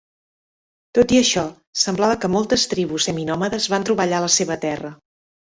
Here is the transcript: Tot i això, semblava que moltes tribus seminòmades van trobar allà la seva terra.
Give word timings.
Tot 0.97 1.11
i 1.17 1.19
això, 1.23 1.43
semblava 1.81 2.15
que 2.23 2.31
moltes 2.37 2.65
tribus 2.73 3.07
seminòmades 3.11 3.69
van 3.75 3.87
trobar 3.91 4.09
allà 4.09 4.25
la 4.27 4.33
seva 4.39 4.61
terra. 4.67 4.95